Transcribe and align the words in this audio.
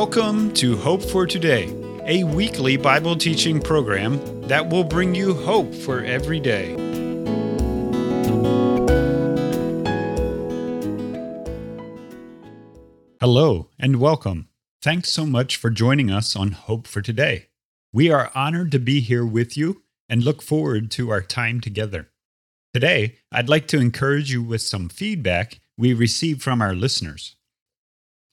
Welcome 0.00 0.54
to 0.54 0.76
Hope 0.76 1.02
for 1.02 1.26
Today, 1.26 1.74
a 2.04 2.22
weekly 2.22 2.76
Bible 2.76 3.16
teaching 3.16 3.60
program 3.60 4.42
that 4.42 4.68
will 4.68 4.84
bring 4.84 5.12
you 5.12 5.34
hope 5.34 5.74
for 5.74 6.04
every 6.04 6.38
day. 6.38 6.74
Hello 13.20 13.70
and 13.76 13.96
welcome. 13.96 14.48
Thanks 14.80 15.10
so 15.10 15.26
much 15.26 15.56
for 15.56 15.68
joining 15.68 16.12
us 16.12 16.36
on 16.36 16.52
Hope 16.52 16.86
for 16.86 17.02
Today. 17.02 17.48
We 17.92 18.08
are 18.08 18.30
honored 18.36 18.70
to 18.70 18.78
be 18.78 19.00
here 19.00 19.26
with 19.26 19.56
you 19.56 19.82
and 20.08 20.22
look 20.22 20.42
forward 20.42 20.92
to 20.92 21.10
our 21.10 21.22
time 21.22 21.60
together. 21.60 22.10
Today, 22.72 23.16
I'd 23.32 23.48
like 23.48 23.66
to 23.66 23.80
encourage 23.80 24.30
you 24.30 24.44
with 24.44 24.62
some 24.62 24.90
feedback 24.90 25.58
we 25.76 25.92
received 25.92 26.40
from 26.40 26.62
our 26.62 26.76
listeners. 26.76 27.34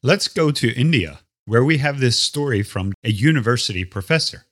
Let's 0.03 0.27
go 0.27 0.51
to 0.51 0.71
India 0.71 1.21
where 1.45 1.63
we 1.63 1.77
have 1.77 1.99
this 1.99 2.19
story 2.19 2.63
from 2.63 2.93
a 3.03 3.11
university 3.11 3.85
professor. 3.85 4.45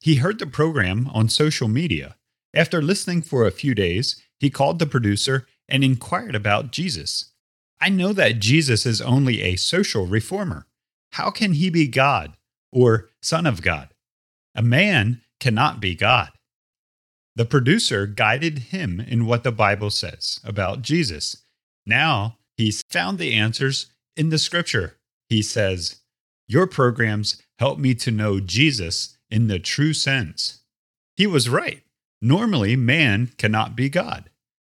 He 0.00 0.16
heard 0.16 0.38
the 0.38 0.46
program 0.46 1.08
on 1.12 1.28
social 1.28 1.68
media. 1.68 2.16
After 2.54 2.80
listening 2.80 3.22
for 3.22 3.46
a 3.46 3.50
few 3.50 3.74
days, 3.74 4.22
he 4.38 4.50
called 4.50 4.78
the 4.78 4.86
producer 4.86 5.46
and 5.68 5.82
inquired 5.82 6.34
about 6.34 6.70
Jesus. 6.70 7.32
I 7.80 7.88
know 7.88 8.12
that 8.12 8.38
Jesus 8.38 8.86
is 8.86 9.00
only 9.00 9.42
a 9.42 9.56
social 9.56 10.06
reformer. 10.06 10.66
How 11.12 11.30
can 11.30 11.54
he 11.54 11.70
be 11.70 11.88
God 11.88 12.36
or 12.72 13.10
Son 13.20 13.46
of 13.46 13.62
God? 13.62 13.88
A 14.54 14.62
man 14.62 15.22
cannot 15.40 15.80
be 15.80 15.94
God. 15.94 16.30
The 17.34 17.44
producer 17.44 18.06
guided 18.06 18.58
him 18.70 19.00
in 19.00 19.26
what 19.26 19.44
the 19.44 19.52
Bible 19.52 19.90
says 19.90 20.40
about 20.42 20.80
Jesus. 20.82 21.42
Now 21.84 22.38
he's 22.56 22.82
found 22.90 23.18
the 23.18 23.34
answers 23.34 23.86
in 24.16 24.30
the 24.30 24.38
scripture. 24.38 24.96
He 25.28 25.42
says, 25.42 26.00
your 26.48 26.66
programs 26.66 27.42
help 27.58 27.78
me 27.78 27.94
to 27.94 28.10
know 28.10 28.40
Jesus 28.40 29.16
in 29.30 29.48
the 29.48 29.58
true 29.58 29.92
sense. 29.92 30.60
He 31.16 31.26
was 31.26 31.48
right. 31.48 31.82
Normally, 32.22 32.76
man 32.76 33.32
cannot 33.38 33.76
be 33.76 33.88
God. 33.88 34.30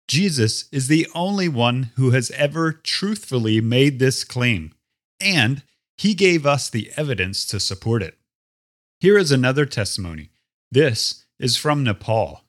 Jesus 0.08 0.68
is 0.72 0.88
the 0.88 1.08
only 1.16 1.48
one 1.48 1.92
who 1.96 2.12
has 2.12 2.32
ever 2.32 2.74
truthfully 2.74 3.62
made 3.62 4.00
this 4.00 4.24
claim, 4.24 4.74
and 5.20 5.64
he 5.98 6.14
gave 6.14 6.46
us 6.46 6.70
the 6.70 6.92
evidence 6.98 7.46
to 7.46 7.60
support 7.60 8.04
it. 8.04 8.18
Here 9.00 9.18
is 9.18 9.32
another 9.32 9.66
testimony. 9.66 10.30
This 10.72 11.26
is 11.40 11.58
from 11.58 11.84
Nepal. 11.84 12.44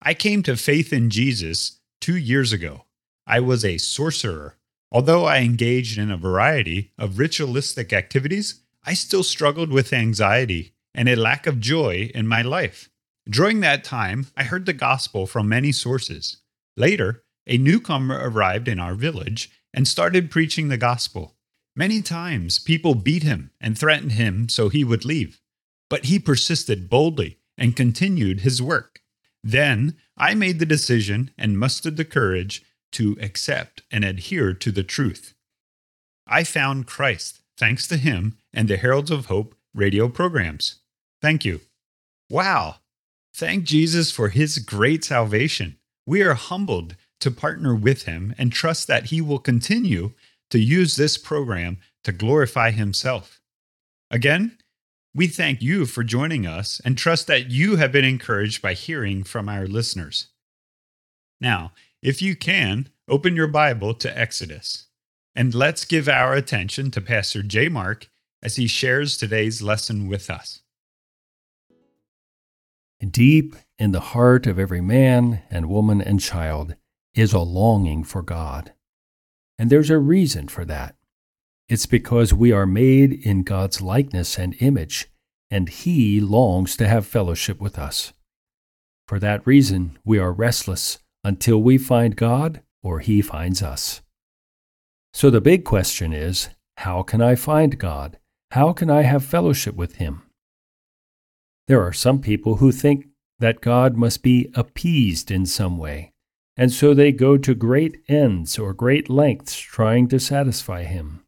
I 0.00 0.14
came 0.14 0.42
to 0.44 0.56
faith 0.56 0.92
in 0.92 1.10
Jesus 1.10 1.80
two 2.00 2.16
years 2.16 2.52
ago. 2.52 2.84
I 3.26 3.40
was 3.40 3.64
a 3.64 3.78
sorcerer 3.78 4.55
Although 4.92 5.24
I 5.24 5.38
engaged 5.38 5.98
in 5.98 6.10
a 6.10 6.16
variety 6.16 6.92
of 6.98 7.18
ritualistic 7.18 7.92
activities, 7.92 8.62
I 8.84 8.94
still 8.94 9.22
struggled 9.22 9.70
with 9.70 9.92
anxiety 9.92 10.74
and 10.94 11.08
a 11.08 11.16
lack 11.16 11.46
of 11.46 11.60
joy 11.60 12.10
in 12.14 12.26
my 12.26 12.42
life. 12.42 12.88
During 13.28 13.60
that 13.60 13.82
time, 13.82 14.28
I 14.36 14.44
heard 14.44 14.66
the 14.66 14.72
gospel 14.72 15.26
from 15.26 15.48
many 15.48 15.72
sources. 15.72 16.38
Later, 16.76 17.24
a 17.46 17.58
newcomer 17.58 18.18
arrived 18.22 18.68
in 18.68 18.78
our 18.78 18.94
village 18.94 19.50
and 19.74 19.88
started 19.88 20.30
preaching 20.30 20.68
the 20.68 20.76
gospel. 20.76 21.34
Many 21.74 22.00
times, 22.00 22.58
people 22.58 22.94
beat 22.94 23.22
him 23.22 23.50
and 23.60 23.76
threatened 23.76 24.12
him 24.12 24.48
so 24.48 24.68
he 24.68 24.84
would 24.84 25.04
leave, 25.04 25.40
but 25.90 26.06
he 26.06 26.18
persisted 26.18 26.88
boldly 26.88 27.38
and 27.58 27.76
continued 27.76 28.40
his 28.40 28.62
work. 28.62 29.00
Then 29.42 29.96
I 30.16 30.34
made 30.34 30.58
the 30.58 30.66
decision 30.66 31.30
and 31.36 31.58
mustered 31.58 31.96
the 31.96 32.04
courage 32.04 32.64
to 32.96 33.16
accept 33.20 33.82
and 33.90 34.04
adhere 34.04 34.54
to 34.54 34.72
the 34.72 34.82
truth. 34.82 35.34
I 36.26 36.44
found 36.44 36.86
Christ 36.86 37.40
thanks 37.58 37.86
to 37.88 37.96
him 37.96 38.38
and 38.52 38.68
the 38.68 38.78
Heralds 38.78 39.10
of 39.10 39.26
Hope 39.26 39.54
radio 39.74 40.08
programs. 40.08 40.80
Thank 41.20 41.44
you. 41.44 41.60
Wow. 42.30 42.76
Thank 43.34 43.64
Jesus 43.64 44.10
for 44.10 44.30
his 44.30 44.58
great 44.58 45.04
salvation. 45.04 45.76
We 46.06 46.22
are 46.22 46.34
humbled 46.34 46.96
to 47.20 47.30
partner 47.30 47.74
with 47.74 48.04
him 48.04 48.34
and 48.38 48.50
trust 48.50 48.86
that 48.88 49.06
he 49.06 49.20
will 49.20 49.38
continue 49.38 50.12
to 50.50 50.58
use 50.58 50.96
this 50.96 51.18
program 51.18 51.78
to 52.04 52.12
glorify 52.12 52.70
himself. 52.70 53.40
Again, 54.10 54.56
we 55.14 55.26
thank 55.26 55.60
you 55.60 55.84
for 55.86 56.02
joining 56.02 56.46
us 56.46 56.80
and 56.84 56.96
trust 56.96 57.26
that 57.26 57.50
you 57.50 57.76
have 57.76 57.92
been 57.92 58.04
encouraged 58.04 58.62
by 58.62 58.74
hearing 58.74 59.22
from 59.22 59.48
our 59.48 59.66
listeners. 59.66 60.28
Now, 61.40 61.72
if 62.06 62.22
you 62.22 62.36
can, 62.36 62.88
open 63.08 63.34
your 63.34 63.48
Bible 63.48 63.92
to 63.92 64.16
Exodus. 64.16 64.86
And 65.34 65.52
let's 65.52 65.84
give 65.84 66.08
our 66.08 66.34
attention 66.34 66.92
to 66.92 67.00
Pastor 67.00 67.42
J. 67.42 67.68
Mark 67.68 68.08
as 68.40 68.54
he 68.54 68.68
shares 68.68 69.18
today's 69.18 69.60
lesson 69.60 70.06
with 70.06 70.30
us. 70.30 70.62
Deep 73.10 73.56
in 73.76 73.90
the 73.90 74.14
heart 74.14 74.46
of 74.46 74.56
every 74.56 74.80
man 74.80 75.42
and 75.50 75.68
woman 75.68 76.00
and 76.00 76.20
child 76.20 76.76
is 77.16 77.32
a 77.32 77.40
longing 77.40 78.04
for 78.04 78.22
God. 78.22 78.72
And 79.58 79.68
there's 79.68 79.90
a 79.90 79.98
reason 79.98 80.46
for 80.46 80.64
that. 80.64 80.94
It's 81.68 81.86
because 81.86 82.32
we 82.32 82.52
are 82.52 82.66
made 82.66 83.14
in 83.14 83.42
God's 83.42 83.82
likeness 83.82 84.38
and 84.38 84.54
image, 84.60 85.08
and 85.50 85.68
He 85.68 86.20
longs 86.20 86.76
to 86.76 86.86
have 86.86 87.04
fellowship 87.04 87.60
with 87.60 87.76
us. 87.76 88.12
For 89.08 89.18
that 89.18 89.44
reason, 89.44 89.98
we 90.04 90.20
are 90.20 90.32
restless 90.32 90.98
until 91.26 91.60
we 91.60 91.76
find 91.76 92.14
God 92.14 92.62
or 92.84 93.00
He 93.00 93.20
finds 93.20 93.60
us. 93.60 94.00
So 95.12 95.28
the 95.28 95.40
big 95.40 95.64
question 95.64 96.12
is 96.12 96.50
how 96.76 97.02
can 97.02 97.20
I 97.20 97.34
find 97.34 97.80
God? 97.80 98.18
How 98.52 98.72
can 98.72 98.90
I 98.90 99.02
have 99.02 99.24
fellowship 99.24 99.74
with 99.74 99.96
Him? 99.96 100.22
There 101.66 101.82
are 101.82 101.92
some 101.92 102.20
people 102.20 102.56
who 102.56 102.70
think 102.70 103.06
that 103.40 103.60
God 103.60 103.96
must 103.96 104.22
be 104.22 104.52
appeased 104.54 105.32
in 105.32 105.46
some 105.46 105.78
way, 105.78 106.12
and 106.56 106.70
so 106.70 106.94
they 106.94 107.10
go 107.10 107.36
to 107.36 107.56
great 107.56 107.96
ends 108.08 108.56
or 108.56 108.72
great 108.72 109.10
lengths 109.10 109.58
trying 109.58 110.06
to 110.08 110.20
satisfy 110.20 110.84
Him. 110.84 111.24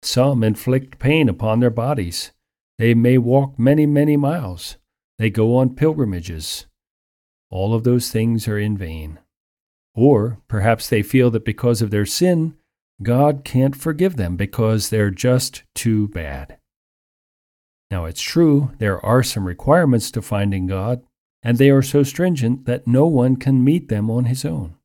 Some 0.00 0.42
inflict 0.42 0.98
pain 0.98 1.28
upon 1.28 1.60
their 1.60 1.68
bodies. 1.68 2.30
They 2.78 2.94
may 2.94 3.18
walk 3.18 3.58
many, 3.58 3.84
many 3.84 4.16
miles. 4.16 4.78
They 5.18 5.28
go 5.28 5.56
on 5.56 5.74
pilgrimages 5.74 6.64
all 7.50 7.74
of 7.74 7.84
those 7.84 8.10
things 8.10 8.46
are 8.48 8.58
in 8.58 8.76
vain. 8.76 9.18
Or 9.94 10.38
perhaps 10.48 10.88
they 10.88 11.02
feel 11.02 11.30
that 11.32 11.44
because 11.44 11.82
of 11.82 11.90
their 11.90 12.06
sin, 12.06 12.54
God 13.02 13.44
can't 13.44 13.74
forgive 13.74 14.16
them 14.16 14.36
because 14.36 14.90
they're 14.90 15.10
just 15.10 15.64
too 15.74 16.08
bad. 16.08 16.58
Now, 17.90 18.04
it's 18.04 18.22
true, 18.22 18.72
there 18.78 19.04
are 19.04 19.22
some 19.22 19.46
requirements 19.46 20.10
to 20.12 20.22
finding 20.22 20.66
God, 20.66 21.02
and 21.42 21.58
they 21.58 21.70
are 21.70 21.82
so 21.82 22.02
stringent 22.02 22.66
that 22.66 22.86
no 22.86 23.06
one 23.06 23.36
can 23.36 23.64
meet 23.64 23.88
them 23.88 24.10
on 24.10 24.26
his 24.26 24.44
own. 24.44 24.76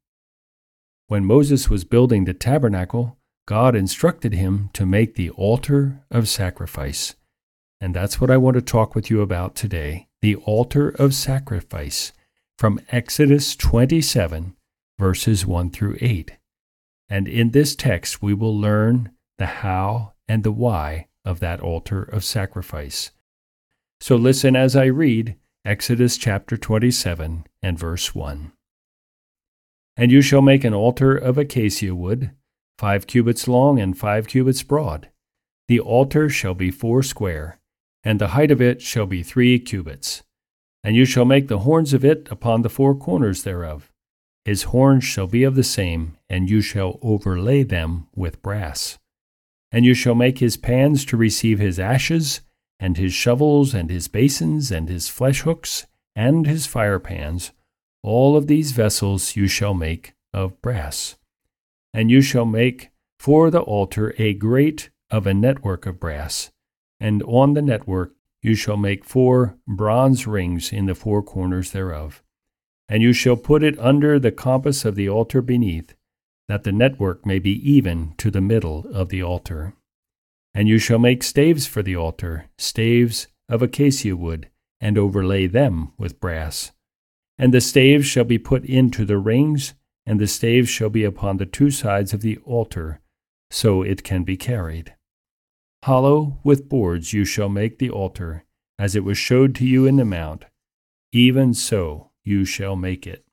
When 1.08 1.24
Moses 1.24 1.70
was 1.70 1.84
building 1.84 2.26
the 2.26 2.34
tabernacle, 2.34 3.18
God 3.48 3.76
instructed 3.76 4.34
him 4.34 4.72
to 4.74 4.88
make 4.88 5.14
the 5.14 5.30
altar 5.32 6.04
of 6.10 6.28
sacrifice. 6.28 7.16
And 7.80 7.94
that's 7.94 8.20
what 8.20 8.32
I 8.32 8.38
want 8.38 8.56
to 8.56 8.62
talk 8.62 8.96
with 8.96 9.12
you 9.12 9.22
about 9.22 9.56
today 9.56 10.08
the 10.22 10.38
altar 10.38 10.90
of 10.90 11.14
sacrifice 11.14 12.12
from 12.58 12.80
Exodus 12.90 13.56
27, 13.56 14.56
verses 14.98 15.46
1 15.46 15.72
through 15.72 15.98
8. 16.00 16.32
And 17.10 17.28
in 17.28 17.52
this 17.52 17.76
text, 17.76 18.22
we 18.22 18.34
will 18.34 18.58
learn 18.58 19.12
the 19.38 19.46
how 19.46 20.14
and 20.28 20.44
the 20.44 20.52
why 20.52 21.08
of 21.26 21.40
that 21.42 21.60
altar 21.60 22.04
of 22.04 22.24
sacrifice. 22.24 23.12
So 24.00 24.16
listen 24.16 24.56
as 24.56 24.76
I 24.76 24.86
read 24.86 25.36
Exodus 25.66 26.18
chapter 26.18 26.58
27 26.58 27.46
and 27.62 27.80
verse 27.80 28.16
1. 28.16 28.52
And 29.98 30.12
you 30.12 30.22
shall 30.22 30.42
make 30.42 30.64
an 30.64 30.74
altar 30.74 31.16
of 31.16 31.38
acacia 31.38 31.94
wood, 31.94 32.32
five 32.78 33.08
cubits 33.08 33.48
long 33.48 33.80
and 33.80 33.98
five 33.98 34.28
cubits 34.28 34.64
broad. 34.64 35.10
The 35.68 35.80
altar 35.80 36.30
shall 36.30 36.54
be 36.54 36.72
four 36.72 37.02
square, 37.04 37.60
and 38.04 38.20
the 38.20 38.30
height 38.30 38.52
of 38.52 38.62
it 38.62 38.82
shall 38.82 39.06
be 39.08 39.24
three 39.24 39.58
cubits 39.60 40.24
and 40.86 40.96
you 40.96 41.04
shall 41.04 41.26
make 41.26 41.48
the 41.48 41.60
horns 41.60 41.96
of 41.96 42.06
it 42.06 42.28
upon 42.30 42.62
the 42.62 42.70
four 42.70 42.94
corners 42.94 43.42
thereof. 43.42 43.92
His 44.44 44.64
horns 44.64 45.04
shall 45.04 45.26
be 45.26 45.42
of 45.44 45.56
the 45.56 45.64
same, 45.64 46.16
and 46.30 46.48
you 46.48 46.62
shall 46.62 47.00
overlay 47.02 47.64
them 47.64 48.06
with 48.16 48.44
brass. 48.44 49.00
And 49.72 49.84
you 49.84 49.96
shall 49.96 50.14
make 50.14 50.38
his 50.38 50.58
pans 50.58 51.04
to 51.06 51.18
receive 51.18 51.58
his 51.58 51.80
ashes, 51.80 52.42
and 52.80 52.98
his 52.98 53.14
shovels, 53.14 53.74
and 53.74 53.90
his 53.90 54.08
basins, 54.08 54.70
and 54.70 54.88
his 54.88 55.10
flesh 55.10 55.42
hooks, 55.42 55.88
and 56.16 56.46
his 56.46 56.68
fire 56.68 57.00
pans. 57.00 57.52
All 58.04 58.38
of 58.38 58.46
these 58.46 58.72
vessels 58.72 59.36
you 59.36 59.48
shall 59.48 59.74
make 59.74 60.14
of 60.34 60.62
brass. 60.62 61.16
And 61.96 62.12
you 62.12 62.22
shall 62.22 62.46
make 62.46 62.92
for 63.18 63.50
the 63.50 63.62
altar 63.62 64.14
a 64.20 64.36
grate 64.36 64.92
of 65.10 65.26
a 65.26 65.34
network 65.34 65.88
of 65.88 66.00
brass, 66.00 66.52
and 67.00 67.24
on 67.24 67.56
the 67.56 67.64
network 67.64 68.14
you 68.46 68.54
shall 68.54 68.78
make 68.78 69.04
four 69.04 69.58
bronze 69.68 70.28
rings 70.28 70.72
in 70.72 70.86
the 70.86 70.94
four 70.94 71.24
corners 71.24 71.72
thereof. 71.72 72.22
And 72.88 73.02
you 73.02 73.12
shall 73.12 73.36
put 73.36 73.64
it 73.64 73.80
under 73.80 74.20
the 74.20 74.32
compass 74.32 74.86
of 74.86 74.94
the 74.94 75.10
altar 75.10 75.42
beneath, 75.42 75.96
that 76.48 76.64
the 76.64 76.72
network 76.72 77.26
may 77.26 77.40
be 77.40 77.54
even 77.68 78.14
to 78.18 78.30
the 78.30 78.42
middle 78.42 78.86
of 78.94 79.10
the 79.10 79.24
altar. 79.24 79.74
And 80.54 80.68
you 80.68 80.78
shall 80.78 81.00
make 81.00 81.24
staves 81.24 81.66
for 81.66 81.82
the 81.82 81.96
altar, 81.96 82.46
staves 82.60 83.26
of 83.50 83.64
acacia 83.64 84.16
wood, 84.16 84.50
and 84.80 84.96
overlay 84.96 85.48
them 85.48 85.94
with 85.98 86.20
brass. 86.20 86.72
And 87.40 87.52
the 87.52 87.62
staves 87.62 88.06
shall 88.06 88.26
be 88.26 88.38
put 88.38 88.64
into 88.64 89.06
the 89.06 89.18
rings, 89.18 89.74
and 90.06 90.20
the 90.20 90.28
staves 90.28 90.70
shall 90.70 90.92
be 90.92 91.04
upon 91.04 91.38
the 91.38 91.48
two 91.48 91.72
sides 91.72 92.14
of 92.14 92.22
the 92.22 92.38
altar, 92.46 93.02
so 93.50 93.82
it 93.82 94.04
can 94.04 94.24
be 94.24 94.38
carried. 94.38 94.95
Hollow 95.86 96.40
with 96.44 96.68
boards 96.68 97.14
you 97.14 97.26
shall 97.26 97.48
make 97.48 97.78
the 97.78 97.92
altar, 97.92 98.44
as 98.80 98.96
it 98.96 99.04
was 99.04 99.20
showed 99.20 99.54
to 99.54 99.68
you 99.68 99.86
in 99.86 99.98
the 99.98 100.04
mount, 100.04 100.46
even 101.14 101.54
so 101.54 102.10
you 102.24 102.44
shall 102.44 102.76
make 102.76 103.06
it. 103.06 103.24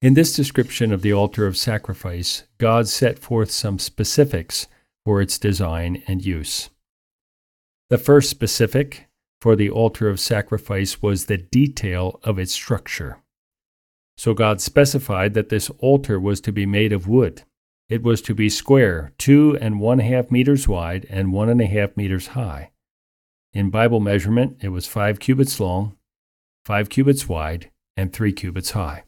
In 0.00 0.14
this 0.14 0.34
description 0.34 0.92
of 0.92 1.02
the 1.02 1.12
altar 1.12 1.46
of 1.46 1.58
sacrifice, 1.58 2.44
God 2.56 2.88
set 2.88 3.18
forth 3.18 3.50
some 3.50 3.78
specifics 3.78 4.66
for 5.04 5.20
its 5.20 5.38
design 5.38 6.02
and 6.08 6.24
use. 6.24 6.70
The 7.90 7.98
first 7.98 8.30
specific 8.30 9.06
for 9.42 9.56
the 9.56 9.68
altar 9.68 10.08
of 10.08 10.18
sacrifice 10.18 11.02
was 11.02 11.26
the 11.26 11.36
detail 11.36 12.18
of 12.22 12.38
its 12.38 12.54
structure. 12.54 13.18
So 14.16 14.32
God 14.32 14.62
specified 14.62 15.34
that 15.34 15.50
this 15.50 15.68
altar 15.80 16.18
was 16.18 16.40
to 16.40 16.50
be 16.50 16.64
made 16.64 16.94
of 16.94 17.06
wood. 17.06 17.42
It 17.88 18.02
was 18.02 18.22
to 18.22 18.34
be 18.34 18.48
square, 18.48 19.12
two 19.18 19.58
and 19.60 19.78
one 19.78 19.98
half 19.98 20.30
meters 20.30 20.66
wide 20.66 21.06
and 21.10 21.32
one 21.32 21.48
and 21.48 21.60
a 21.60 21.66
half 21.66 21.96
meters 21.96 22.28
high. 22.28 22.70
In 23.52 23.70
Bible 23.70 24.00
measurement, 24.00 24.56
it 24.62 24.70
was 24.70 24.86
five 24.86 25.20
cubits 25.20 25.60
long, 25.60 25.96
five 26.64 26.88
cubits 26.88 27.28
wide, 27.28 27.70
and 27.96 28.12
three 28.12 28.32
cubits 28.32 28.70
high. 28.70 29.04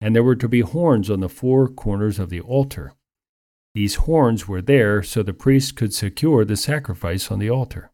And 0.00 0.14
there 0.14 0.22
were 0.22 0.36
to 0.36 0.48
be 0.48 0.60
horns 0.60 1.10
on 1.10 1.20
the 1.20 1.28
four 1.28 1.68
corners 1.68 2.18
of 2.18 2.30
the 2.30 2.40
altar. 2.40 2.94
These 3.74 3.96
horns 3.96 4.46
were 4.46 4.62
there 4.62 5.02
so 5.02 5.22
the 5.22 5.34
priest 5.34 5.74
could 5.74 5.92
secure 5.92 6.44
the 6.44 6.56
sacrifice 6.56 7.30
on 7.30 7.40
the 7.40 7.50
altar. 7.50 7.90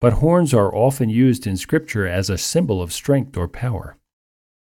But 0.00 0.14
horns 0.14 0.52
are 0.52 0.74
often 0.74 1.08
used 1.08 1.46
in 1.46 1.56
Scripture 1.56 2.06
as 2.06 2.28
a 2.28 2.36
symbol 2.36 2.82
of 2.82 2.92
strength 2.92 3.36
or 3.36 3.48
power. 3.48 3.96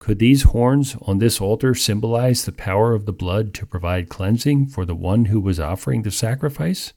Could 0.01 0.17
these 0.17 0.41
horns 0.41 0.97
on 1.03 1.19
this 1.19 1.39
altar 1.39 1.75
symbolize 1.75 2.43
the 2.43 2.51
power 2.51 2.95
of 2.95 3.05
the 3.05 3.13
blood 3.13 3.53
to 3.53 3.67
provide 3.67 4.09
cleansing 4.09 4.65
for 4.65 4.83
the 4.83 4.95
one 4.95 5.25
who 5.25 5.39
was 5.39 5.59
offering 5.59 6.01
the 6.01 6.09
sacrifice? 6.09 6.93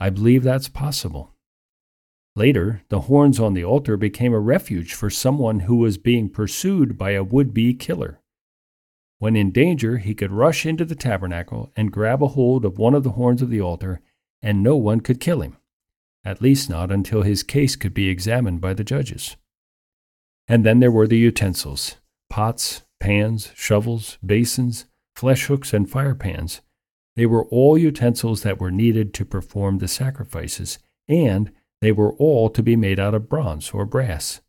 I 0.00 0.10
believe 0.10 0.42
that's 0.42 0.66
possible. 0.66 1.36
Later, 2.34 2.82
the 2.88 3.02
horns 3.02 3.38
on 3.38 3.54
the 3.54 3.64
altar 3.64 3.96
became 3.96 4.34
a 4.34 4.40
refuge 4.40 4.94
for 4.94 5.10
someone 5.10 5.60
who 5.60 5.76
was 5.76 5.96
being 5.96 6.28
pursued 6.28 6.98
by 6.98 7.12
a 7.12 7.22
would 7.22 7.54
be 7.54 7.72
killer. 7.72 8.20
When 9.20 9.36
in 9.36 9.52
danger, 9.52 9.98
he 9.98 10.12
could 10.12 10.32
rush 10.32 10.66
into 10.66 10.84
the 10.84 10.96
tabernacle 10.96 11.70
and 11.76 11.92
grab 11.92 12.20
a 12.20 12.28
hold 12.28 12.64
of 12.64 12.78
one 12.78 12.94
of 12.94 13.04
the 13.04 13.10
horns 13.12 13.42
of 13.42 13.48
the 13.48 13.60
altar, 13.60 14.00
and 14.42 14.60
no 14.60 14.76
one 14.76 15.02
could 15.02 15.20
kill 15.20 15.40
him, 15.40 15.56
at 16.24 16.42
least 16.42 16.68
not 16.68 16.90
until 16.90 17.22
his 17.22 17.44
case 17.44 17.76
could 17.76 17.94
be 17.94 18.08
examined 18.08 18.60
by 18.60 18.74
the 18.74 18.82
judges. 18.82 19.36
And 20.52 20.66
then 20.66 20.80
there 20.80 20.90
were 20.90 21.06
the 21.06 21.16
utensils 21.16 21.96
pots, 22.28 22.82
pans, 23.00 23.52
shovels, 23.54 24.18
basins, 24.24 24.84
flesh 25.16 25.46
hooks, 25.46 25.72
and 25.72 25.88
fire 25.88 26.14
pans. 26.14 26.60
They 27.16 27.24
were 27.24 27.46
all 27.46 27.78
utensils 27.78 28.42
that 28.42 28.60
were 28.60 28.70
needed 28.70 29.14
to 29.14 29.24
perform 29.24 29.78
the 29.78 29.88
sacrifices, 29.88 30.78
and 31.08 31.52
they 31.80 31.90
were 31.90 32.12
all 32.16 32.50
to 32.50 32.62
be 32.62 32.76
made 32.76 33.00
out 33.00 33.14
of 33.14 33.30
bronze 33.30 33.70
or 33.70 33.86
brass. 33.86 34.42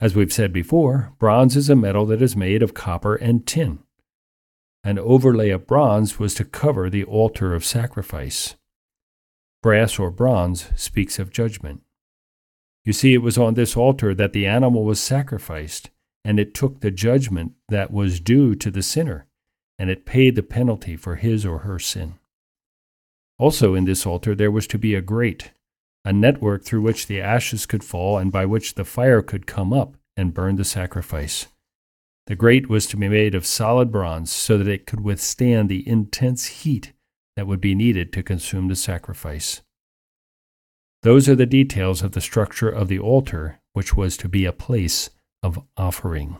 As 0.00 0.16
we've 0.16 0.32
said 0.32 0.52
before, 0.52 1.12
bronze 1.20 1.56
is 1.56 1.70
a 1.70 1.76
metal 1.76 2.04
that 2.06 2.20
is 2.20 2.34
made 2.34 2.60
of 2.60 2.74
copper 2.74 3.14
and 3.14 3.46
tin. 3.46 3.78
An 4.82 4.98
overlay 4.98 5.50
of 5.50 5.68
bronze 5.68 6.18
was 6.18 6.34
to 6.34 6.44
cover 6.44 6.90
the 6.90 7.04
altar 7.04 7.54
of 7.54 7.64
sacrifice. 7.64 8.56
Brass 9.62 10.00
or 10.00 10.10
bronze 10.10 10.68
speaks 10.74 11.20
of 11.20 11.30
judgment. 11.30 11.82
You 12.90 12.94
see, 12.94 13.14
it 13.14 13.22
was 13.22 13.38
on 13.38 13.54
this 13.54 13.76
altar 13.76 14.16
that 14.16 14.32
the 14.32 14.48
animal 14.48 14.82
was 14.82 14.98
sacrificed, 15.00 15.90
and 16.24 16.40
it 16.40 16.54
took 16.54 16.80
the 16.80 16.90
judgment 16.90 17.52
that 17.68 17.92
was 17.92 18.18
due 18.18 18.56
to 18.56 18.68
the 18.68 18.82
sinner, 18.82 19.28
and 19.78 19.88
it 19.88 20.04
paid 20.04 20.34
the 20.34 20.42
penalty 20.42 20.96
for 20.96 21.14
his 21.14 21.46
or 21.46 21.58
her 21.58 21.78
sin. 21.78 22.18
Also, 23.38 23.76
in 23.76 23.84
this 23.84 24.04
altar, 24.04 24.34
there 24.34 24.50
was 24.50 24.66
to 24.66 24.76
be 24.76 24.96
a 24.96 25.00
grate, 25.00 25.52
a 26.04 26.12
network 26.12 26.64
through 26.64 26.82
which 26.82 27.06
the 27.06 27.20
ashes 27.20 27.64
could 27.64 27.84
fall 27.84 28.18
and 28.18 28.32
by 28.32 28.44
which 28.44 28.74
the 28.74 28.84
fire 28.84 29.22
could 29.22 29.46
come 29.46 29.72
up 29.72 29.94
and 30.16 30.34
burn 30.34 30.56
the 30.56 30.64
sacrifice. 30.64 31.46
The 32.26 32.34
grate 32.34 32.68
was 32.68 32.88
to 32.88 32.96
be 32.96 33.08
made 33.08 33.36
of 33.36 33.46
solid 33.46 33.92
bronze 33.92 34.32
so 34.32 34.58
that 34.58 34.66
it 34.66 34.84
could 34.84 35.02
withstand 35.02 35.68
the 35.68 35.88
intense 35.88 36.46
heat 36.46 36.92
that 37.36 37.46
would 37.46 37.60
be 37.60 37.76
needed 37.76 38.12
to 38.14 38.24
consume 38.24 38.66
the 38.66 38.74
sacrifice. 38.74 39.62
Those 41.02 41.28
are 41.28 41.34
the 41.34 41.46
details 41.46 42.02
of 42.02 42.12
the 42.12 42.20
structure 42.20 42.68
of 42.68 42.88
the 42.88 42.98
altar, 42.98 43.60
which 43.72 43.96
was 43.96 44.16
to 44.18 44.28
be 44.28 44.44
a 44.44 44.52
place 44.52 45.10
of 45.42 45.64
offering. 45.76 46.36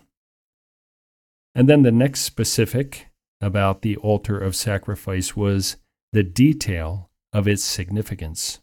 And 1.55 1.69
then 1.69 1.83
the 1.83 1.91
next 1.91 2.21
specific 2.21 3.09
about 3.41 3.83
the 3.83 3.97
altar 3.97 4.39
of 4.39 4.55
sacrifice 4.55 5.35
was 5.35 5.77
the 6.13 6.23
detail 6.23 7.11
of 7.33 7.49
its 7.49 7.65
significance. 7.65 8.61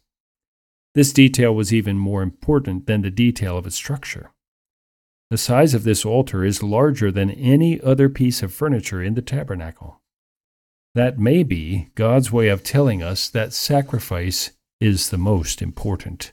This 0.94 1.12
detail 1.12 1.54
was 1.54 1.72
even 1.72 1.98
more 1.98 2.22
important 2.22 2.86
than 2.86 3.02
the 3.02 3.10
detail 3.10 3.58
of 3.58 3.66
its 3.66 3.76
structure. 3.76 4.30
The 5.30 5.38
size 5.38 5.74
of 5.74 5.84
this 5.84 6.04
altar 6.04 6.44
is 6.44 6.62
larger 6.62 7.10
than 7.10 7.30
any 7.30 7.80
other 7.80 8.08
piece 8.08 8.42
of 8.42 8.54
furniture 8.54 9.02
in 9.02 9.14
the 9.14 9.22
tabernacle. 9.22 10.00
That 10.94 11.18
may 11.18 11.42
be 11.42 11.90
God's 11.94 12.32
way 12.32 12.48
of 12.48 12.62
telling 12.64 13.02
us 13.02 13.28
that 13.28 13.52
sacrifice 13.52 14.52
is 14.80 15.10
the 15.10 15.18
most 15.18 15.60
important. 15.60 16.32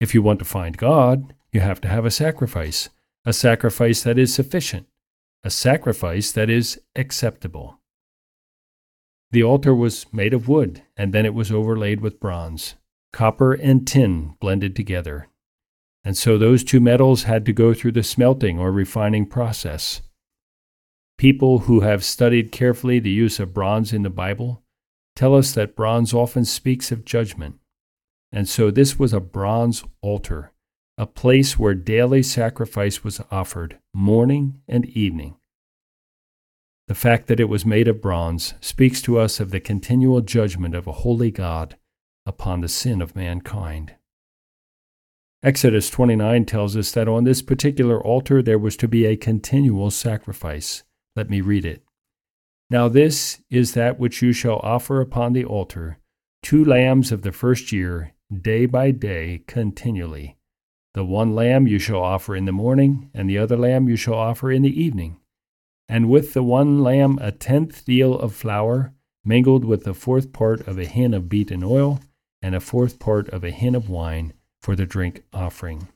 If 0.00 0.14
you 0.14 0.22
want 0.22 0.38
to 0.40 0.44
find 0.44 0.76
God, 0.76 1.34
you 1.52 1.60
have 1.60 1.80
to 1.82 1.88
have 1.88 2.04
a 2.04 2.10
sacrifice, 2.10 2.90
a 3.24 3.32
sacrifice 3.32 4.02
that 4.02 4.18
is 4.18 4.34
sufficient, 4.34 4.86
a 5.42 5.50
sacrifice 5.50 6.32
that 6.32 6.50
is 6.50 6.80
acceptable. 6.94 7.80
The 9.30 9.42
altar 9.42 9.74
was 9.74 10.06
made 10.12 10.34
of 10.34 10.48
wood, 10.48 10.82
and 10.96 11.12
then 11.12 11.26
it 11.26 11.34
was 11.34 11.50
overlaid 11.50 12.00
with 12.00 12.20
bronze 12.20 12.74
copper 13.16 13.54
and 13.54 13.86
tin 13.86 14.34
blended 14.40 14.76
together. 14.76 15.28
And 16.04 16.18
so 16.18 16.36
those 16.36 16.62
two 16.62 16.80
metals 16.80 17.22
had 17.22 17.46
to 17.46 17.52
go 17.54 17.72
through 17.72 17.92
the 17.92 18.02
smelting 18.02 18.58
or 18.58 18.70
refining 18.70 19.24
process. 19.24 20.02
People 21.16 21.60
who 21.60 21.80
have 21.80 22.04
studied 22.04 22.52
carefully 22.52 22.98
the 22.98 23.10
use 23.10 23.40
of 23.40 23.54
bronze 23.54 23.94
in 23.94 24.02
the 24.02 24.10
Bible 24.10 24.62
tell 25.16 25.34
us 25.34 25.52
that 25.52 25.74
bronze 25.74 26.14
often 26.14 26.44
speaks 26.44 26.92
of 26.92 27.04
judgment. 27.04 27.56
And 28.30 28.48
so 28.48 28.70
this 28.70 28.98
was 28.98 29.12
a 29.12 29.20
bronze 29.20 29.82
altar, 30.02 30.52
a 30.98 31.06
place 31.06 31.58
where 31.58 31.74
daily 31.74 32.22
sacrifice 32.22 33.02
was 33.02 33.20
offered, 33.30 33.78
morning 33.94 34.60
and 34.68 34.84
evening. 34.84 35.36
The 36.86 36.94
fact 36.94 37.26
that 37.26 37.40
it 37.40 37.48
was 37.48 37.66
made 37.66 37.88
of 37.88 38.00
bronze 38.00 38.54
speaks 38.60 39.02
to 39.02 39.18
us 39.18 39.40
of 39.40 39.50
the 39.50 39.58
continual 39.58 40.20
judgment 40.20 40.74
of 40.74 40.86
a 40.86 40.92
holy 40.92 41.30
God 41.32 41.76
upon 42.24 42.60
the 42.60 42.68
sin 42.68 43.00
of 43.00 43.16
mankind. 43.16 43.94
Exodus 45.42 45.90
29 45.90 46.44
tells 46.44 46.76
us 46.76 46.92
that 46.92 47.08
on 47.08 47.24
this 47.24 47.40
particular 47.40 48.02
altar 48.02 48.42
there 48.42 48.58
was 48.58 48.76
to 48.76 48.88
be 48.88 49.06
a 49.06 49.16
continual 49.16 49.90
sacrifice. 49.90 50.82
Let 51.14 51.30
me 51.30 51.40
read 51.40 51.64
it. 51.64 51.85
Now, 52.68 52.88
this 52.88 53.40
is 53.48 53.74
that 53.74 53.98
which 53.98 54.22
you 54.22 54.32
shall 54.32 54.58
offer 54.62 55.00
upon 55.00 55.32
the 55.32 55.44
altar 55.44 55.98
two 56.42 56.64
lambs 56.64 57.10
of 57.10 57.22
the 57.22 57.32
first 57.32 57.72
year, 57.72 58.12
day 58.32 58.66
by 58.66 58.92
day, 58.92 59.42
continually. 59.48 60.36
The 60.94 61.04
one 61.04 61.34
lamb 61.34 61.66
you 61.66 61.80
shall 61.80 62.00
offer 62.00 62.36
in 62.36 62.44
the 62.44 62.52
morning, 62.52 63.10
and 63.12 63.28
the 63.28 63.38
other 63.38 63.56
lamb 63.56 63.88
you 63.88 63.96
shall 63.96 64.14
offer 64.14 64.52
in 64.52 64.62
the 64.62 64.80
evening. 64.80 65.18
And 65.88 66.08
with 66.08 66.34
the 66.34 66.44
one 66.44 66.84
lamb 66.84 67.18
a 67.20 67.32
tenth 67.32 67.84
deal 67.84 68.16
of 68.16 68.32
flour, 68.32 68.92
mingled 69.24 69.64
with 69.64 69.82
the 69.82 69.92
fourth 69.92 70.32
part 70.32 70.60
of 70.68 70.78
a 70.78 70.84
hin 70.84 71.14
of 71.14 71.28
beaten 71.28 71.64
oil, 71.64 72.00
and 72.40 72.54
a 72.54 72.60
fourth 72.60 73.00
part 73.00 73.28
of 73.30 73.42
a 73.42 73.50
hin 73.50 73.74
of 73.74 73.90
wine 73.90 74.32
for 74.60 74.76
the 74.76 74.86
drink 74.86 75.24
offering. 75.32 75.88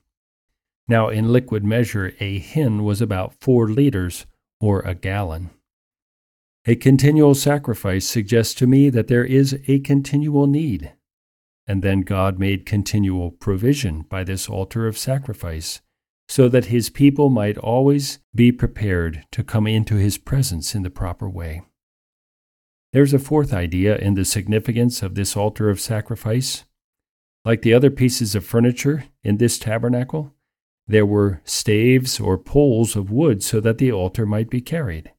Now, 0.88 1.08
in 1.08 1.32
liquid 1.32 1.64
measure, 1.64 2.12
a 2.18 2.38
hin 2.40 2.82
was 2.82 3.00
about 3.00 3.34
four 3.40 3.68
liters, 3.68 4.26
or 4.60 4.80
a 4.80 4.96
gallon. 4.96 5.50
A 6.66 6.76
continual 6.76 7.34
sacrifice 7.34 8.06
suggests 8.06 8.52
to 8.54 8.66
me 8.66 8.90
that 8.90 9.08
there 9.08 9.24
is 9.24 9.58
a 9.66 9.80
continual 9.80 10.46
need. 10.46 10.92
And 11.66 11.82
then 11.82 12.02
God 12.02 12.38
made 12.38 12.66
continual 12.66 13.30
provision 13.30 14.02
by 14.02 14.24
this 14.24 14.48
altar 14.48 14.86
of 14.86 14.98
sacrifice, 14.98 15.80
so 16.28 16.48
that 16.48 16.66
his 16.66 16.90
people 16.90 17.30
might 17.30 17.56
always 17.56 18.18
be 18.34 18.52
prepared 18.52 19.24
to 19.32 19.42
come 19.42 19.66
into 19.66 19.94
his 19.94 20.18
presence 20.18 20.74
in 20.74 20.82
the 20.82 20.90
proper 20.90 21.30
way. 21.30 21.62
There's 22.92 23.14
a 23.14 23.18
fourth 23.18 23.54
idea 23.54 23.96
in 23.96 24.14
the 24.14 24.24
significance 24.24 25.02
of 25.02 25.14
this 25.14 25.36
altar 25.36 25.70
of 25.70 25.80
sacrifice. 25.80 26.64
Like 27.44 27.62
the 27.62 27.72
other 27.72 27.90
pieces 27.90 28.34
of 28.34 28.44
furniture 28.44 29.04
in 29.22 29.38
this 29.38 29.58
tabernacle, 29.58 30.34
there 30.86 31.06
were 31.06 31.40
staves 31.44 32.20
or 32.20 32.36
poles 32.36 32.96
of 32.96 33.10
wood 33.10 33.42
so 33.42 33.60
that 33.60 33.78
the 33.78 33.92
altar 33.92 34.26
might 34.26 34.50
be 34.50 34.60
carried. 34.60 35.12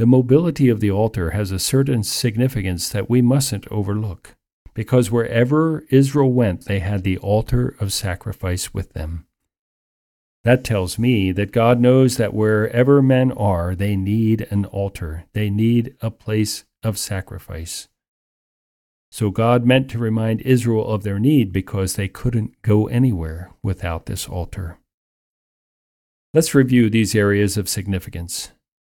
The 0.00 0.06
mobility 0.06 0.70
of 0.70 0.80
the 0.80 0.90
altar 0.90 1.32
has 1.32 1.50
a 1.50 1.58
certain 1.58 2.02
significance 2.04 2.88
that 2.88 3.10
we 3.10 3.20
mustn't 3.20 3.68
overlook. 3.70 4.34
because 4.72 5.10
wherever 5.10 5.84
Israel 5.90 6.32
went, 6.32 6.64
they 6.64 6.78
had 6.78 7.02
the 7.02 7.18
altar 7.18 7.76
of 7.80 7.92
sacrifice 7.92 8.72
with 8.72 8.94
them. 8.94 9.26
That 10.42 10.64
tells 10.64 10.98
me 10.98 11.32
that 11.32 11.52
God 11.52 11.80
knows 11.80 12.16
that 12.16 12.32
wherever 12.32 13.02
men 13.02 13.30
are, 13.32 13.74
they 13.74 13.94
need 13.94 14.46
an 14.50 14.64
altar, 14.64 15.24
they 15.34 15.50
need 15.50 15.94
a 16.00 16.10
place 16.10 16.64
of 16.82 16.96
sacrifice. 16.96 17.88
So 19.10 19.30
God 19.30 19.66
meant 19.66 19.90
to 19.90 19.98
remind 19.98 20.40
Israel 20.40 20.88
of 20.88 21.02
their 21.02 21.18
need 21.18 21.52
because 21.52 21.96
they 21.96 22.08
couldn't 22.08 22.62
go 22.62 22.86
anywhere 22.86 23.50
without 23.62 24.06
this 24.06 24.26
altar. 24.26 24.78
Let's 26.32 26.54
review 26.54 26.88
these 26.88 27.14
areas 27.14 27.58
of 27.58 27.68
significance. 27.68 28.52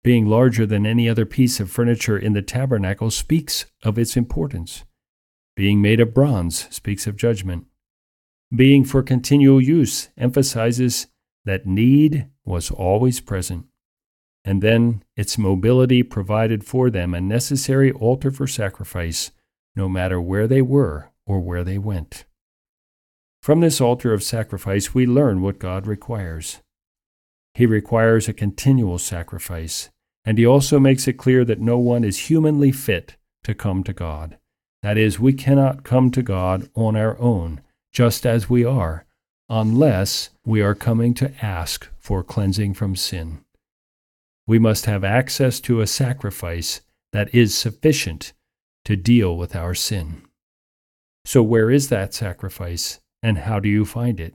Being 0.03 0.25
larger 0.25 0.65
than 0.65 0.85
any 0.85 1.07
other 1.07 1.25
piece 1.25 1.59
of 1.59 1.69
furniture 1.69 2.17
in 2.17 2.33
the 2.33 2.41
tabernacle 2.41 3.11
speaks 3.11 3.65
of 3.83 3.99
its 3.99 4.17
importance. 4.17 4.83
Being 5.55 5.81
made 5.81 5.99
of 5.99 6.13
bronze 6.13 6.67
speaks 6.73 7.05
of 7.05 7.15
judgment. 7.15 7.65
Being 8.53 8.83
for 8.83 9.03
continual 9.03 9.61
use 9.61 10.09
emphasizes 10.17 11.07
that 11.45 11.67
need 11.67 12.27
was 12.43 12.71
always 12.71 13.19
present, 13.21 13.65
and 14.43 14.63
then 14.63 15.03
its 15.15 15.37
mobility 15.37 16.01
provided 16.01 16.63
for 16.63 16.89
them 16.89 17.13
a 17.13 17.21
necessary 17.21 17.91
altar 17.91 18.31
for 18.31 18.47
sacrifice, 18.47 19.31
no 19.75 19.87
matter 19.87 20.19
where 20.19 20.47
they 20.47 20.61
were 20.61 21.11
or 21.27 21.39
where 21.39 21.63
they 21.63 21.77
went. 21.77 22.25
From 23.43 23.59
this 23.59 23.79
altar 23.79 24.13
of 24.13 24.23
sacrifice, 24.23 24.93
we 24.93 25.05
learn 25.05 25.41
what 25.41 25.59
God 25.59 25.85
requires. 25.85 26.61
He 27.53 27.65
requires 27.65 28.27
a 28.27 28.33
continual 28.33 28.97
sacrifice, 28.97 29.89
and 30.25 30.37
He 30.37 30.45
also 30.45 30.79
makes 30.79 31.07
it 31.07 31.13
clear 31.13 31.43
that 31.45 31.59
no 31.59 31.77
one 31.77 32.03
is 32.03 32.29
humanly 32.29 32.71
fit 32.71 33.15
to 33.43 33.53
come 33.53 33.83
to 33.83 33.93
God. 33.93 34.37
That 34.81 34.97
is, 34.97 35.19
we 35.19 35.33
cannot 35.33 35.83
come 35.83 36.11
to 36.11 36.23
God 36.23 36.69
on 36.75 36.95
our 36.95 37.19
own, 37.19 37.61
just 37.91 38.25
as 38.25 38.49
we 38.49 38.65
are, 38.65 39.05
unless 39.49 40.29
we 40.45 40.61
are 40.61 40.73
coming 40.73 41.13
to 41.15 41.33
ask 41.45 41.87
for 41.99 42.23
cleansing 42.23 42.73
from 42.73 42.95
sin. 42.95 43.43
We 44.47 44.59
must 44.59 44.85
have 44.85 45.03
access 45.03 45.59
to 45.61 45.81
a 45.81 45.87
sacrifice 45.87 46.81
that 47.11 47.33
is 47.33 47.53
sufficient 47.53 48.33
to 48.85 48.95
deal 48.95 49.37
with 49.37 49.55
our 49.55 49.75
sin. 49.75 50.23
So, 51.25 51.43
where 51.43 51.69
is 51.69 51.89
that 51.89 52.13
sacrifice, 52.13 52.99
and 53.21 53.39
how 53.39 53.59
do 53.59 53.69
you 53.69 53.85
find 53.85 54.19
it? 54.19 54.33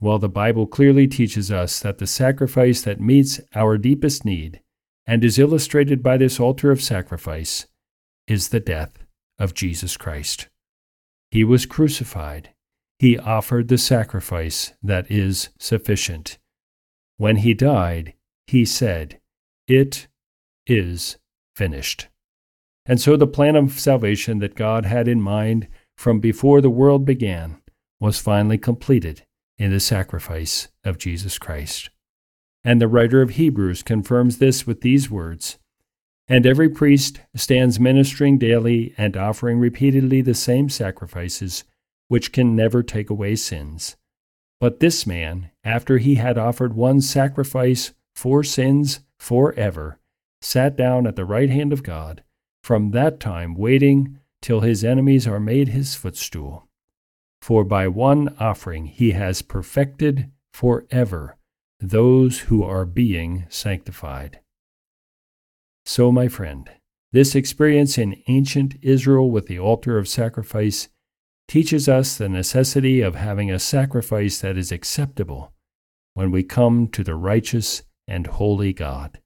Well, 0.00 0.18
the 0.18 0.28
Bible 0.28 0.66
clearly 0.66 1.08
teaches 1.08 1.50
us 1.50 1.80
that 1.80 1.98
the 1.98 2.06
sacrifice 2.06 2.82
that 2.82 3.00
meets 3.00 3.40
our 3.54 3.78
deepest 3.78 4.24
need, 4.24 4.60
and 5.06 5.24
is 5.24 5.38
illustrated 5.38 6.02
by 6.02 6.16
this 6.16 6.38
altar 6.38 6.70
of 6.70 6.82
sacrifice, 6.82 7.66
is 8.26 8.48
the 8.48 8.60
death 8.60 9.04
of 9.38 9.54
Jesus 9.54 9.96
Christ. 9.96 10.48
He 11.30 11.44
was 11.44 11.66
crucified 11.66 12.50
he 12.98 13.16
offered 13.16 13.68
the 13.68 13.78
sacrifice 13.78 14.72
that 14.82 15.10
is 15.10 15.50
sufficient. 15.58 16.38
When 17.16 17.36
he 17.36 17.54
died, 17.54 18.14
he 18.46 18.64
said, 18.64 19.20
It 19.68 20.08
is 20.66 21.16
finished. 21.54 22.08
And 22.86 23.00
so 23.00 23.16
the 23.16 23.26
plan 23.26 23.54
of 23.54 23.78
salvation 23.78 24.38
that 24.40 24.56
God 24.56 24.84
had 24.84 25.06
in 25.06 25.20
mind 25.20 25.68
from 25.96 26.20
before 26.20 26.60
the 26.60 26.70
world 26.70 27.04
began 27.04 27.60
was 28.00 28.18
finally 28.18 28.58
completed 28.58 29.24
in 29.58 29.70
the 29.70 29.80
sacrifice 29.80 30.68
of 30.84 30.98
Jesus 30.98 31.38
Christ. 31.38 31.90
And 32.64 32.80
the 32.80 32.88
writer 32.88 33.22
of 33.22 33.30
Hebrews 33.30 33.82
confirms 33.82 34.38
this 34.38 34.66
with 34.66 34.80
these 34.80 35.10
words 35.10 35.58
And 36.28 36.46
every 36.46 36.68
priest 36.68 37.20
stands 37.34 37.80
ministering 37.80 38.38
daily 38.38 38.94
and 38.96 39.16
offering 39.16 39.58
repeatedly 39.58 40.20
the 40.20 40.34
same 40.34 40.68
sacrifices 40.68 41.64
which 42.08 42.32
can 42.32 42.56
never 42.56 42.82
take 42.82 43.10
away 43.10 43.36
sins. 43.36 43.96
But 44.60 44.80
this 44.80 45.06
man, 45.06 45.50
after 45.62 45.98
he 45.98 46.16
had 46.16 46.36
offered 46.38 46.74
one 46.74 47.00
sacrifice 47.00 47.92
for 48.14 48.42
sins 48.42 49.00
forever, 49.18 49.98
sat 50.40 50.76
down 50.76 51.06
at 51.06 51.16
the 51.16 51.24
right 51.24 51.50
hand 51.50 51.72
of 51.72 51.82
God, 51.82 52.22
from 52.62 52.90
that 52.90 53.20
time 53.20 53.54
waiting 53.54 54.18
till 54.42 54.60
his 54.60 54.84
enemies 54.84 55.26
are 55.26 55.40
made 55.40 55.68
his 55.68 55.94
footstool. 55.94 56.67
For 57.40 57.64
by 57.64 57.88
one 57.88 58.34
offering 58.38 58.86
he 58.86 59.12
has 59.12 59.42
perfected 59.42 60.30
forever 60.52 61.36
those 61.80 62.40
who 62.40 62.62
are 62.62 62.84
being 62.84 63.46
sanctified. 63.48 64.40
So, 65.84 66.10
my 66.10 66.28
friend, 66.28 66.68
this 67.12 67.34
experience 67.34 67.96
in 67.96 68.22
ancient 68.26 68.74
Israel 68.82 69.30
with 69.30 69.46
the 69.46 69.58
altar 69.58 69.96
of 69.96 70.08
sacrifice 70.08 70.88
teaches 71.46 71.88
us 71.88 72.16
the 72.16 72.28
necessity 72.28 73.00
of 73.00 73.14
having 73.14 73.50
a 73.50 73.58
sacrifice 73.58 74.40
that 74.40 74.58
is 74.58 74.70
acceptable 74.70 75.52
when 76.14 76.30
we 76.30 76.42
come 76.42 76.88
to 76.88 77.02
the 77.02 77.14
righteous 77.14 77.82
and 78.06 78.26
holy 78.26 78.72
God. 78.72 79.20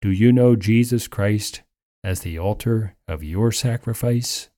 Do 0.00 0.10
you 0.10 0.32
know 0.32 0.56
Jesus 0.56 1.06
Christ 1.06 1.62
as 2.02 2.20
the 2.20 2.38
altar 2.38 2.96
of 3.06 3.22
your 3.22 3.52
sacrifice? 3.52 4.48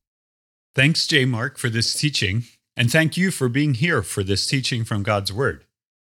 Thanks, 0.74 1.06
J. 1.06 1.24
Mark, 1.24 1.56
for 1.56 1.70
this 1.70 1.94
teaching, 1.94 2.46
and 2.76 2.90
thank 2.90 3.16
you 3.16 3.30
for 3.30 3.48
being 3.48 3.74
here 3.74 4.02
for 4.02 4.24
this 4.24 4.44
teaching 4.44 4.82
from 4.82 5.04
God's 5.04 5.32
Word. 5.32 5.64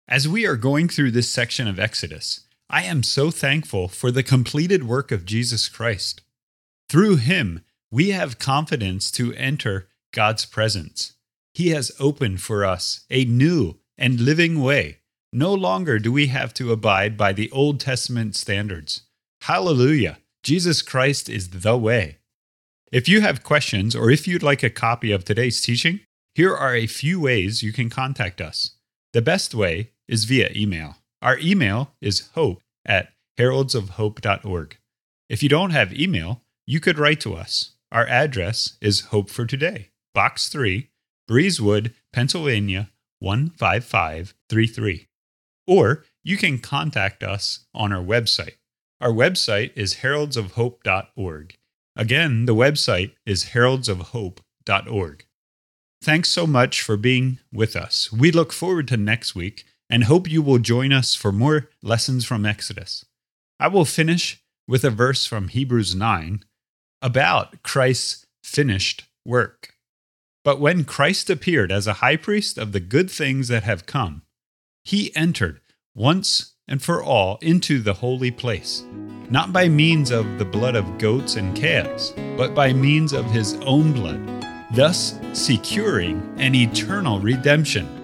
As 0.08 0.28
we 0.28 0.46
are 0.46 0.56
going 0.56 0.88
through 0.88 1.12
this 1.12 1.32
section 1.32 1.68
of 1.68 1.80
Exodus, 1.80 2.42
I 2.70 2.84
am 2.84 3.02
so 3.02 3.32
thankful 3.32 3.88
for 3.88 4.12
the 4.12 4.22
completed 4.22 4.84
work 4.84 5.12
of 5.12 5.26
Jesus 5.26 5.68
Christ. 5.68 6.22
Through 6.90 7.16
him, 7.16 7.62
we 7.90 8.12
have 8.12 8.38
confidence 8.38 9.10
to 9.12 9.34
enter 9.34 9.88
God's 10.14 10.46
presence. 10.46 11.14
He 11.56 11.70
has 11.70 11.92
opened 12.00 12.42
for 12.42 12.64
us 12.64 13.04
a 13.10 13.26
new 13.26 13.80
and 13.98 14.20
living 14.20 14.62
way. 14.62 15.00
No 15.34 15.56
longer 15.56 15.98
do 15.98 16.12
we 16.12 16.28
have 16.28 16.54
to 16.56 16.72
abide 16.72 17.18
by 17.18 17.34
the 17.34 17.50
Old 17.50 17.80
Testament 17.80 18.36
standards. 18.36 19.02
Hallelujah! 19.42 20.20
Jesus 20.44 20.84
Christ 20.84 21.30
is 21.30 21.50
the 21.50 21.78
way. 21.78 22.20
If 22.92 23.08
you 23.08 23.22
have 23.22 23.44
questions 23.44 23.96
or 23.96 24.12
if 24.12 24.28
you'd 24.28 24.44
like 24.44 24.64
a 24.64 24.70
copy 24.70 25.14
of 25.14 25.24
today's 25.24 25.62
teaching, 25.62 26.02
here 26.36 26.54
are 26.54 26.76
a 26.76 26.88
few 26.88 27.22
ways 27.22 27.64
you 27.64 27.72
can 27.72 27.90
contact 27.90 28.42
us. 28.42 28.76
The 29.14 29.22
best 29.22 29.56
way 29.56 29.92
is 30.10 30.26
via 30.26 30.52
email. 30.54 30.98
Our 31.22 31.38
email 31.40 31.94
is 32.02 32.30
hope 32.34 32.62
at 32.86 33.14
heraldsofhope.org. 33.40 34.78
If 35.30 35.42
you 35.42 35.48
don't 35.48 35.70
have 35.70 35.94
email, 35.94 36.42
you 36.68 36.82
could 36.82 37.00
write 37.00 37.22
to 37.22 37.34
us. 37.34 37.76
Our 37.94 38.06
address 38.08 38.78
is 38.82 39.02
Hope 39.12 39.30
for 39.30 39.46
Today. 39.46 39.90
Box 40.14 40.50
3, 40.50 40.90
Breezewood, 41.30 41.94
Pennsylvania 42.12 42.90
15533. 43.22 45.08
Or 45.66 46.04
you 46.26 46.36
can 46.36 46.60
contact 46.60 47.24
us 47.24 47.66
on 47.74 47.94
our 47.94 48.04
website. 48.04 48.56
Our 49.00 49.12
website 49.12 49.72
is 49.78 49.96
heraldsofhope.org. 49.96 51.56
Again, 51.96 52.46
the 52.46 52.56
website 52.56 53.14
is 53.26 53.46
heraldsofhope.org. 53.46 55.26
Thanks 56.04 56.30
so 56.30 56.48
much 56.48 56.82
for 56.82 56.98
being 56.98 57.40
with 57.54 57.76
us. 57.76 58.12
We 58.12 58.32
look 58.32 58.52
forward 58.52 58.88
to 58.88 58.98
next 58.98 59.36
week 59.36 59.66
and 59.90 60.06
hope 60.06 60.32
you 60.32 60.42
will 60.42 60.58
join 60.58 60.92
us 60.94 61.14
for 61.14 61.32
more 61.32 61.70
lessons 61.84 62.26
from 62.26 62.46
Exodus. 62.46 63.06
I 63.60 63.68
will 63.68 63.86
finish 63.86 64.42
with 64.68 64.84
a 64.84 64.90
verse 64.90 65.26
from 65.26 65.50
Hebrews 65.50 65.94
9 65.94 66.44
about 67.02 67.62
Christ's 67.62 68.26
finished 68.44 69.04
work. 69.26 69.76
But 70.44 70.60
when 70.60 70.86
Christ 70.86 71.30
appeared 71.30 71.72
as 71.72 71.86
a 71.88 71.94
high 71.94 72.16
priest 72.16 72.58
of 72.58 72.72
the 72.72 72.80
good 72.80 73.12
things 73.12 73.48
that 73.50 73.64
have 73.64 73.86
come, 73.86 74.24
he 74.84 75.16
entered 75.16 75.62
once 75.94 76.54
and 76.72 76.82
for 76.82 77.04
all 77.04 77.38
into 77.42 77.82
the 77.82 77.94
holy 77.94 78.32
place, 78.32 78.86
not 79.30 79.52
by 79.52 79.68
means 79.68 80.10
of 80.10 80.40
the 80.40 80.46
blood 80.46 80.74
of 80.74 80.98
goats 80.98 81.36
and 81.36 81.56
calves, 81.56 82.14
but 82.38 82.56
by 82.56 82.72
means 82.72 83.12
of 83.12 83.26
his 83.26 83.56
own 83.66 83.92
blood, 83.92 84.46
thus 84.74 85.20
securing 85.34 86.22
an 86.38 86.56
eternal 86.56 87.20
redemption 87.20 88.01